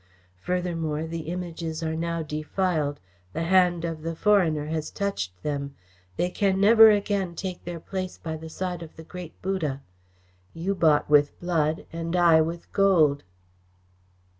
Furthermore, 0.39 1.03
the 1.05 1.29
Images 1.29 1.83
are 1.83 1.95
now 1.95 2.23
defiled. 2.23 2.99
The 3.33 3.43
hand 3.43 3.85
of 3.85 4.01
the 4.01 4.15
foreigner 4.15 4.65
has 4.65 4.89
touched 4.89 5.43
them. 5.43 5.75
They 6.17 6.31
can 6.31 6.59
never 6.59 6.89
again 6.89 7.35
take 7.35 7.65
their 7.65 7.79
place 7.79 8.17
by 8.17 8.37
the 8.37 8.49
side 8.49 8.81
of 8.81 8.95
the 8.95 9.03
Great 9.03 9.39
Buddha. 9.43 9.83
You 10.55 10.73
bought 10.73 11.07
with 11.07 11.39
blood, 11.39 11.85
and 11.93 12.15
I 12.15 12.41
with 12.41 12.73
gold." 12.73 13.21